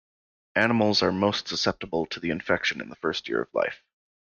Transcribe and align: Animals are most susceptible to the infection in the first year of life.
Animals 0.55 1.03
are 1.03 1.11
most 1.11 1.47
susceptible 1.47 2.07
to 2.07 2.19
the 2.19 2.31
infection 2.31 2.81
in 2.81 2.89
the 2.89 2.95
first 2.95 3.27
year 3.29 3.39
of 3.43 3.53
life. 3.53 3.83